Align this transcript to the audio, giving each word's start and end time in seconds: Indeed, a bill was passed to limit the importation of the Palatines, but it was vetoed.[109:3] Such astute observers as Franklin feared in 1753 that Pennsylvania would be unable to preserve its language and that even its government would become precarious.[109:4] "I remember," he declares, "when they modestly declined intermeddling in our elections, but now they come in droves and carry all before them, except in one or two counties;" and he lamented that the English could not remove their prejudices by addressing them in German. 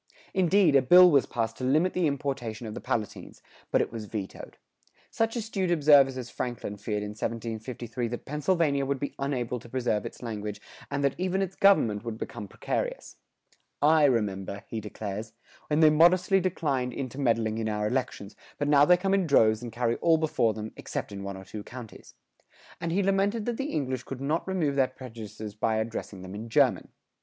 Indeed, 0.33 0.75
a 0.75 0.81
bill 0.81 1.11
was 1.11 1.27
passed 1.27 1.57
to 1.57 1.63
limit 1.63 1.93
the 1.93 2.07
importation 2.07 2.65
of 2.65 2.73
the 2.73 2.81
Palatines, 2.81 3.43
but 3.69 3.81
it 3.81 3.91
was 3.91 4.05
vetoed.[109:3] 4.05 4.53
Such 5.11 5.35
astute 5.35 5.69
observers 5.69 6.17
as 6.17 6.31
Franklin 6.31 6.77
feared 6.77 7.03
in 7.03 7.09
1753 7.11 8.07
that 8.07 8.25
Pennsylvania 8.25 8.83
would 8.83 8.99
be 8.99 9.13
unable 9.19 9.59
to 9.59 9.69
preserve 9.69 10.03
its 10.03 10.23
language 10.23 10.59
and 10.89 11.03
that 11.03 11.13
even 11.19 11.43
its 11.43 11.55
government 11.55 12.03
would 12.03 12.17
become 12.17 12.47
precarious.[109:4] 12.47 13.87
"I 13.87 14.05
remember," 14.05 14.63
he 14.67 14.81
declares, 14.81 15.33
"when 15.67 15.81
they 15.81 15.91
modestly 15.91 16.39
declined 16.39 16.93
intermeddling 16.93 17.59
in 17.59 17.69
our 17.69 17.85
elections, 17.87 18.35
but 18.57 18.67
now 18.67 18.85
they 18.85 18.97
come 18.97 19.13
in 19.13 19.27
droves 19.27 19.61
and 19.61 19.71
carry 19.71 19.97
all 19.97 20.17
before 20.17 20.55
them, 20.55 20.71
except 20.77 21.11
in 21.11 21.21
one 21.21 21.37
or 21.37 21.45
two 21.45 21.61
counties;" 21.63 22.15
and 22.79 22.91
he 22.91 23.03
lamented 23.03 23.45
that 23.45 23.57
the 23.57 23.71
English 23.71 24.01
could 24.01 24.19
not 24.19 24.47
remove 24.47 24.75
their 24.75 24.87
prejudices 24.87 25.53
by 25.53 25.75
addressing 25.75 26.23
them 26.23 26.33
in 26.33 26.49
German. 26.49 26.87